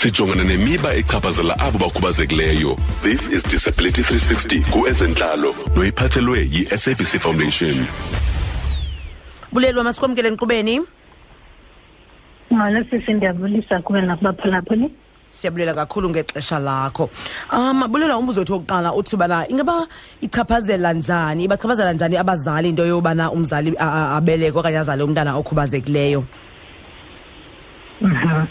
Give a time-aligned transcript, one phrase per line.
[0.00, 2.76] sijongana nemiba echaphazela abo bakhubazekileyo.
[3.02, 7.86] This is disability 360 kuezentlalo noyiphathelwe yi-sabc foundation.
[9.52, 10.80] Bulelwa masikwamkele enkqubeni
[12.52, 14.90] ngalo sisi ndiyabulisa kuwe nakubaphulaphuli.
[15.30, 17.10] Siyabulela kakhulu ngexesha lakho.
[17.52, 19.86] Um bulela umbuzo wethu wokuqala uthi ubana ingaba
[20.20, 26.24] ichaphazela njani ibachaphazela njani abazali into yobana umzali a- a- abeleke okanye azale umntana okhubazekileyo?
[28.00, 28.46] Mhm.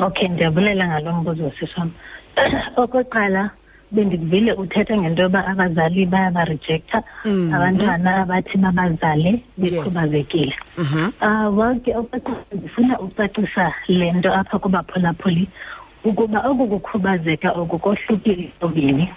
[0.00, 1.90] Okay ndiyabulela ngalo mbuzo siswam
[2.76, 3.50] okokuqala
[3.92, 7.54] bendikuvile uthetha ngento yoba abazali bayabarejecta Mhm.
[7.54, 9.40] abantwana abathi babazale Yes.
[9.58, 11.10] bekhubazekile Mhm.
[11.20, 15.48] Ah well ke okokuqala ndifuna ucacisa le nto apha kubaphulaphuli
[16.04, 19.08] ukuba oku kukhubazeka oku kohlukile obini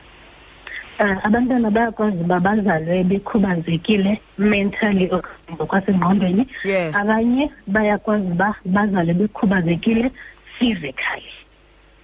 [1.00, 6.96] uh, abantwana bayakwazi uba bazalwe bekhubazekile mentally okanye ngokwasengqondweni Yes.
[6.96, 10.12] abanye bayakwazi uba bazalwe bekhubazekile
[10.62, 11.26] physically.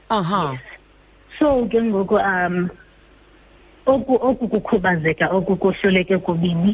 [0.09, 0.57] Aha.
[1.38, 2.69] So ke ngoku um
[3.86, 6.73] oku oku kukhubazeka oku kohluleke kubini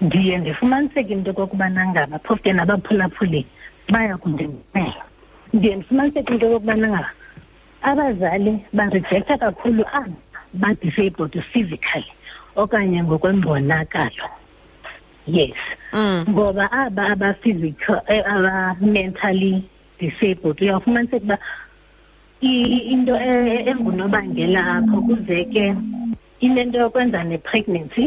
[0.00, 3.46] ndiye ndifumaniseke into okokubana ngaba phofu ke nabaphulaphuli
[3.88, 5.04] baya kundimela.
[5.52, 7.10] Ndiye ndifumaniseke into okokubana ngaba
[7.82, 10.12] abazali barejecta kakhulu aba
[10.52, 12.12] badisabled physically
[12.56, 14.28] okanye ngokwembonakalo.
[15.26, 15.56] Yes.
[15.92, 16.24] Mm.
[16.28, 19.62] ngoba aba aba-physical eh, aba-mentally
[20.02, 21.38] disabled uyawufumaniseka uba
[22.92, 25.64] into e- engunobangela apho kuzeke
[26.40, 28.04] inento yokwenza ne-pregnancy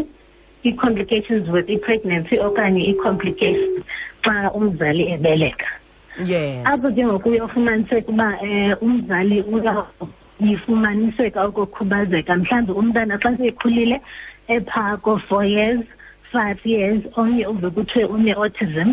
[0.66, 3.83] ii-complications with i-pregnancy okanye ii-complications
[4.23, 5.69] xa umzali ebeleka.
[6.25, 6.66] Yes.
[6.66, 9.43] Apho ke ngoku uyofumaniseka uba um umzali
[10.39, 14.01] uyifumaniseka okokhubazeka mhlawumbi umntana xa sekhulile
[14.47, 15.83] ephaa ko-four years
[16.31, 18.89] five years omnye uve kuthiwe une-autism.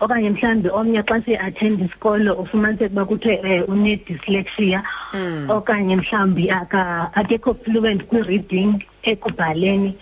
[0.00, 4.82] Okanye mhlawumbi omnye xa seathenda isikolo ufumaniseka uba kuthiwe um une-dyslexia.
[5.14, 5.50] Mm.
[5.50, 9.94] okanye mhlawumbi aka- akekho fluent kwi-reading ekubhaleni.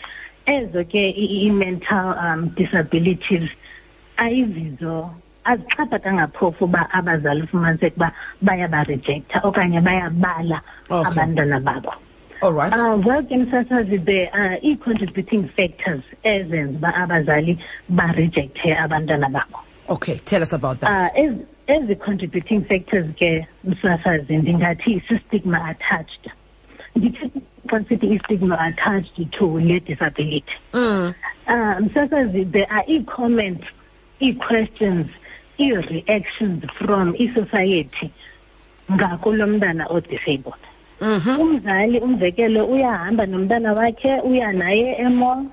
[0.46, 3.50] Ezo ke i-mental um disabilities
[4.16, 5.10] ayizizo
[5.44, 10.60] azixhapha kangaphofu uba abazali ufumaniseka uba bayabarejektha okanye bayabala
[10.91, 11.04] Okay.
[11.12, 11.92] abantwana babo.
[12.41, 12.72] All right.
[12.72, 17.58] Uh, well ke msasazi the uh, ii-contributing factors ezenza uba abazali
[17.88, 19.58] barejekthe abantwana babo
[19.88, 26.31] okay tell us about uh, that ezi ezi contributing factors ke msasazi ndingathi si-stigma attached
[26.97, 27.31] ndithi
[27.71, 31.12] xa sithi i-stigma attached to le disability mm.
[31.49, 33.65] uh, msasazi there are ii-comments
[34.22, 35.06] ii-questions
[35.60, 38.10] ii-reactions from i-society
[38.93, 40.55] ngakulo mntana odisabled
[41.00, 41.41] Mhm.
[41.41, 45.44] umzali umzekelo uyahamba nomntana wakhe uya naye emall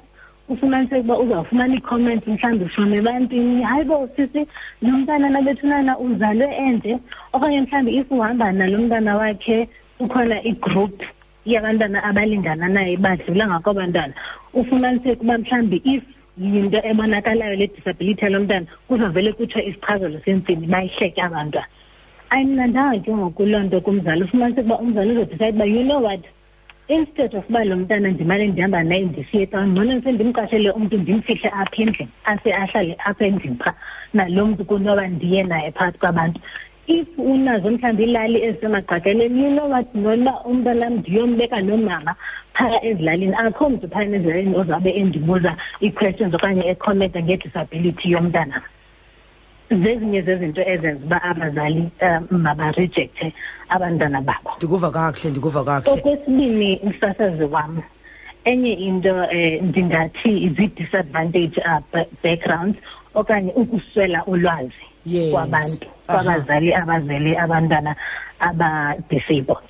[0.49, 3.63] ufumaniseka uba uzawufumana ii-comments mhlawumbi from ebantwini.
[3.63, 4.47] Hayi bo sisi
[4.81, 6.97] lo mntana nabethunana uzalwe enje
[7.33, 9.67] okanye mhlawumbi if uhamba nalo mntana wakhe
[9.97, 11.03] kukhona igroup
[11.45, 14.13] yabantwana abalingana naye badlula ngakwabantwana
[14.53, 16.03] ufumaniseka uba mhlawumbi if
[16.37, 21.67] yinto ebonakalayo le disability yalo mntana kuzavele kuthiwe isichazelo sentsini bayihleke abantwana.
[22.29, 24.23] Ayimnandanga ke ngoku loo nto kumzali.
[24.23, 26.21] Ufumaniseka uba umzali uzodicide uba you know what
[26.87, 31.49] instead of uba lo mntana ndimane ndihamba naye ndisiye xa ngcono ndise ndimqashele umntu ndimfihle
[31.49, 33.73] apha endlini ase ahlale apha endlini phaa
[34.13, 36.39] nalo mntu kunoba ndiye naye phakathi kwabantu.
[36.87, 42.15] If unazo mhlawumbi iilali ezisemagqakeleni you know what noba umntanam ndiyombeka nomama
[42.53, 43.33] phaa ezilalini.
[43.35, 48.61] Akho mntu phana ezilalini ozabe endibuza ii-questions okanye ekhomenta ngedisability yomntanam
[49.69, 53.33] zezinye zezinto ezenza uba abazali um mabarejecthe
[53.69, 55.99] abantwana babo ndikuva kakuhle ndikuva kakuhle.
[55.99, 57.81] Okwesibini umsasazi wam
[58.45, 61.61] enye into um ndingathi zii-disadvantage
[61.93, 62.77] ba- backgrounds
[63.15, 64.85] okanye ukuswela ulwazi
[65.31, 67.95] kwabantu kwabazali abazele abantwana
[68.39, 69.69] aba-disabled.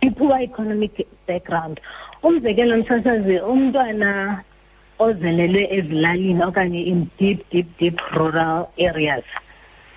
[0.00, 1.80] I-poor economic background
[2.22, 4.40] umzekelo msasazi umntwana
[4.98, 9.24] ozelelwe ezilalini okanye in deep deep deep rural areas.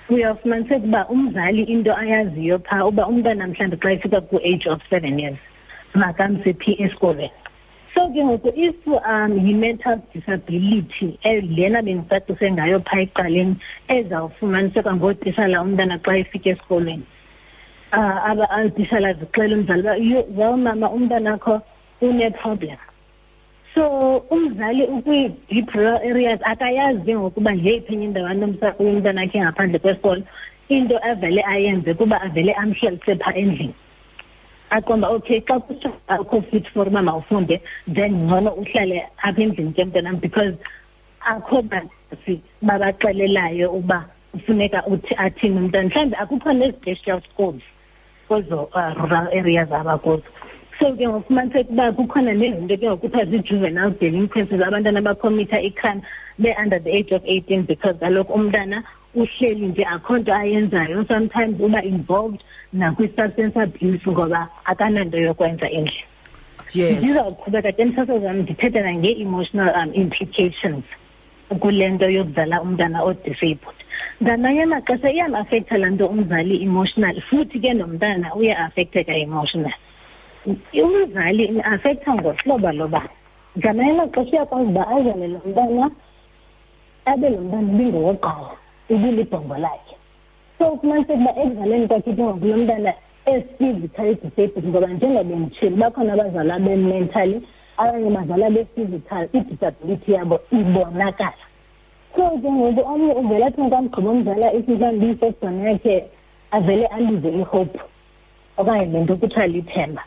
[0.10, 5.38] Uyawufumaniseka uba umzali into ayaziyo phaa uba umntwana mhlawumbi xa efika ku-age of seven years
[5.94, 7.32] makamse esikolweni.
[7.94, 13.56] So ke ngoku if um yi-mental disability lena bendicacise ngayo phaa ekuqaleni
[13.88, 17.06] ezawufumaniseka ngootishala umntana xa efika esikolweni.
[17.92, 21.62] Aba ootishala zixela umzali uba "Yho, zawo mama umntanakho
[22.02, 22.78] une-problem
[23.80, 28.46] so umzali ukwi-deep rural areas akayazi ke ngokuba ngeyiphi enye indawana
[28.76, 30.24] umntana akhe ngaphandle kwesikolo.
[30.68, 33.74] Into avele ayenze kuba avele amhlalise phaa endlini.
[34.70, 39.84] Aqonda okay xa kuthiwa akho fit for uba mawufunde then ngcono uhlale apha endlini ke
[39.88, 40.56] mntanam because
[41.24, 45.88] akho basi babaxelelayo uba kufuneka uthi athini umntana.
[45.88, 47.64] Mhlawumbi akukho nezi-special schools
[48.28, 50.28] kwezo uh, rural areas abakuzo
[50.80, 56.02] so ke ngokufumaniseka uba kukhona nezinto ke ngokuthiwa zii-juvenile delinquencies abantwana bakhomitha icrime
[56.40, 58.84] be-under the age of eighteen because kaloku umntana
[59.16, 61.06] uhleli nje akho nto ayenzayo.
[61.06, 62.42] Sometimes uba involved
[62.74, 66.04] nakwi-substance abuse ngoba akananto yokwenza endlini
[66.74, 66.98] yes.
[66.98, 70.84] Ndizawuqhubeka ke msasazi wam ndithetha nangee-emotional um implications
[71.60, 73.80] kule nto yokuzala umntana odisabled.
[74.24, 79.74] Ngamanye amaxesha iyamafektha laa nto umzali emotional futhi ke nomntana uya-afekteka emotional
[80.46, 83.02] umzali i-afektha ngohlobo loba
[83.58, 85.92] ngamanye amaxesha uyakwazi uba azale lo mntana
[87.06, 88.56] abe lo mntana ibingowoqala
[88.90, 89.96] ibilibhongo lakhe.
[90.58, 92.92] So ufumaniseka uba ekuzaleni kwakhe ke ngoku lo mntana
[93.26, 97.38] as-physically disabled ngoba njengoba nditshile bakhona abazali abe-mentally
[97.78, 101.44] abanye bazala be-physical i-disability yabo ibonakala.
[102.16, 105.96] So ke ngoku omnye uvele athi nkamgqiba omzala isihlambi isesona yakhe
[106.52, 107.80] avele alize ihope
[108.58, 110.04] okanye le nto kuthiwa lithemba.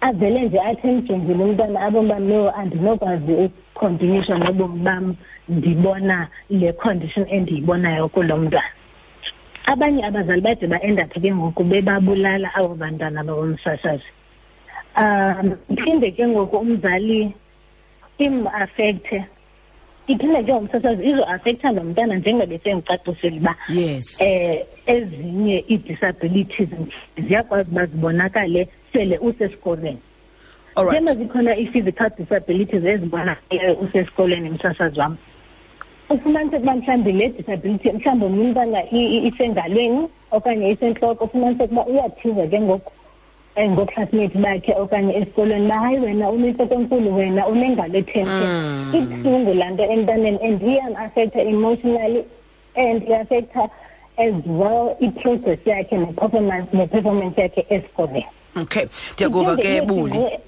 [0.00, 5.14] Avele nje athi emjongile umntwana abomi bam no andinokwazi ukucontinuisha nobomi bam
[5.48, 8.72] ndibona le condition endiyibonayo kulo mntwana.
[9.66, 14.10] Abanye abazali bade ba-endaphe ke ngoku bebabulala abo bantwana babomsasazi.
[14.96, 17.32] Um phinde ke ngoku umzali
[18.18, 19.24] imafekthe
[20.08, 24.20] iphinde ke ngomsasazi izo-afektha nomntana njengoba sendicacisile uba yes.
[24.20, 26.68] eh ezinye ii-disabilities
[27.18, 29.98] ziyakwazi uba zibonakale sele usesikolweni.
[30.76, 31.02] All right.
[31.02, 35.16] Njema zikhona ii-physical disabilities ezibonakeleyo usesikolweni msasazi wam
[36.10, 41.86] ufumaniseka uba mhlawumbi le disability mhlawumbi omnye umntana i- i- isengalweni okanye isentloko ufumaniseka uba
[41.86, 42.92] uyathiza ke ngoku
[43.56, 48.44] um ngooclassmate bakhe okanye esikolweni uba hayi wena unehloko enkulu wena unengalo ethenke
[48.98, 52.22] ibuhlungu laa nto emntaneni and iyam-afektha emotionally
[52.76, 53.68] and i-afektha
[54.16, 58.26] as well i-process yakhe ne-performance ne-performance yakhe esikolweni.
[58.62, 60.40] Okay ndiyakuva ke Iphinde ithi buli naye-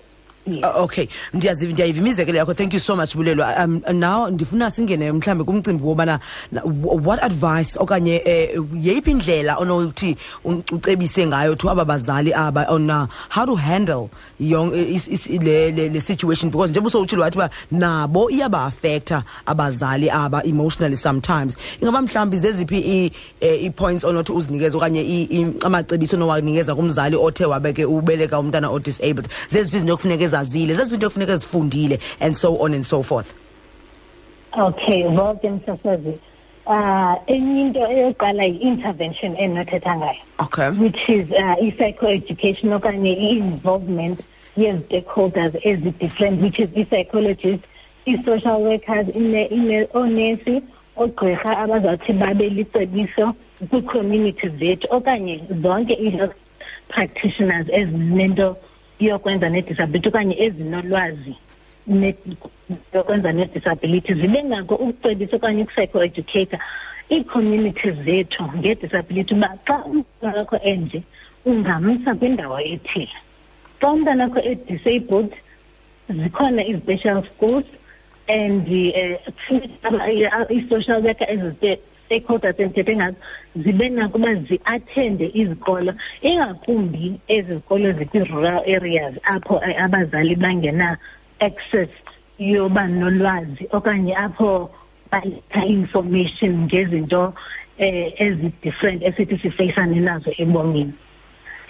[0.47, 0.65] Yes.
[0.65, 1.07] Uh, okay.
[1.35, 2.55] Ndiyaziva ndiyayiva imizekelo yakho.
[2.55, 3.65] Thank you so much bulelwa.
[3.65, 6.21] Um now ndifuna singene mhlawumbi kumcimbi wobana
[6.53, 12.67] na- wh- what advice okanye eh, yeyiphi indlela onothi ucebise ngayo to aba bazali aba
[12.69, 16.51] on uh, how to handle yong, is, is, le, le, le situation?
[16.51, 21.57] Because njengoba usowutshilo wathi uba nabo iyaba-affecta abazali aba emotionally sometimes.
[21.81, 28.39] Ingaba mhlawumbi zeziphi i- eh, ii-points onothi uzinikeze okanye amacebiso onowanikeza kumzali othe wabeke ubeleka
[28.39, 29.29] umntana o-disabled?
[29.51, 33.33] Zeziphi izinto ekufuneka ezazile zeziphi into ekufuneka ezifundile and so on and so forth.
[34.59, 36.19] Okay bonke msasazi
[36.67, 40.69] uh enye into eyoqala yi-intervention endinothetha ngayo okay.
[40.71, 44.21] which is uh, i-psychoeducation okanye i-involvement
[44.57, 47.65] yezi-stakeholders ezi-different which is i-psychologist
[48.07, 50.63] i-social workers ine- ine- oonesi
[50.97, 53.35] oogqirha abazawuthi babe licebiso
[53.71, 56.35] kwii-community zethu okanye zonke ii-health
[56.89, 58.57] practitioners ezinento
[59.01, 61.35] yokwenza nedisability okanye ezinolwazi
[62.95, 66.59] yokwenza nedisability zibe nako ukucebisa okanye ukupsychoeducata
[67.13, 71.03] ii-communities zethu ngedisability uba xa umntana wakho enje
[71.45, 73.17] ungamsa kwindawo ethile.
[73.81, 75.33] Xa umntana wakho e-disabled
[76.09, 77.65] zikhona i-special schools
[78.29, 78.67] and
[79.89, 80.01] um
[80.51, 81.29] i-social worker
[82.11, 83.17] ezi-stakeholders endithethe ngazo
[83.57, 85.93] zibe nako uba zi-athende izikolo
[86.23, 91.91] ingakumbi ezi zikolo zikwi-rural areas apho eh, abazali bangena-access
[92.39, 94.71] yoba nolwazi okanye apho
[95.11, 97.35] baletha information ngezinto
[97.79, 100.93] eh ezi-different esithi sifeyisane nazo ebomini.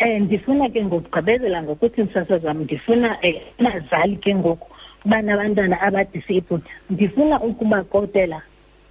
[0.00, 4.66] Um ndifuna ke ngokugqibezela ngokuthi msasazi wam ndifuna um abazali ke ngoku
[5.04, 8.42] banabantwana abadisabled ndifuna ukubakotela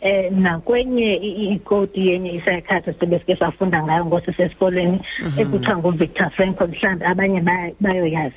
[0.02, 5.00] um nakwenye i- i- ikoti yenye i-psychiatrist safunda ngayo ngosisesikolweni
[5.38, 7.42] ekuthiwa nguvictor franco mhlawumbi abanye
[7.80, 8.36] bayoyazi.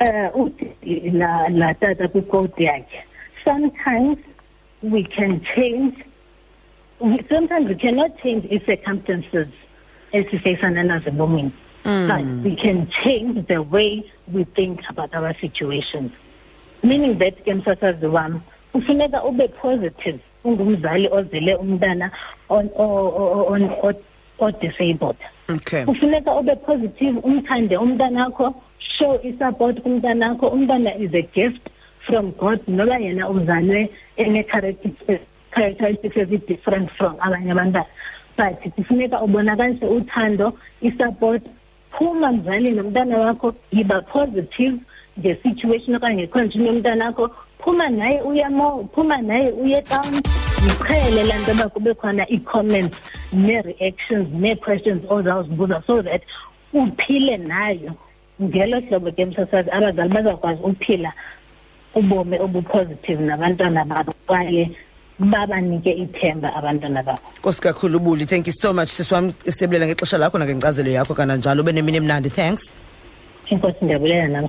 [0.00, 3.02] Uh uthi la la tata kwikoti yakhe
[3.44, 4.18] sometimes
[4.82, 5.94] we can change
[7.00, 9.48] we, sometimes we cannot change i-circumstances
[10.12, 11.50] esifeyisana nazo ebomini.
[11.84, 16.12] But we can change the way we think about our situations
[16.82, 18.40] meaning that ke msasazi wam
[18.72, 22.10] kufuneka ube positive ungumzali ozele umntana
[24.38, 25.16] o-disabled
[25.48, 25.84] okay.
[25.84, 30.48] Kufuneka ube positive umthande umntanakho show isupport kumntanakho.
[30.48, 31.68] Umntana is a gift
[31.98, 37.86] from god noba yena uzalwe ene-characteristics characteristics ezi-different from abanye abantwana.
[38.36, 40.52] But kufuneka ubonakalise uthando
[40.82, 41.42] isupport.
[41.90, 44.78] Phuma mzali nomntana wakho yiba positive
[45.18, 47.30] nge-situation okanye nge-condition yomntanakho
[47.68, 48.44] phuma naye uye
[48.94, 50.22] phuma naye uye town
[50.64, 52.96] niqhele laa nto uba kube khona ii-comments
[53.32, 56.22] nee-reactions nee-questions ozawuzibuza so that
[56.72, 57.92] uphile nayo.
[58.42, 61.12] Ngelo hlobo ke msasazi abazali bazakwazi uphila
[61.94, 64.70] ubomi obupositive nabantwana babo kwaye
[65.18, 67.20] babanike ithemba abantwana babo.
[67.38, 68.88] Nkosi kakhulu thank you so much.
[68.88, 71.62] Ngexesha lakho nangenkcazelo yakho kananjalo.
[71.62, 72.30] Ube nemini emnandi.
[72.30, 72.74] Thanks.
[73.50, 74.48] Inkosi ndiyabulela nam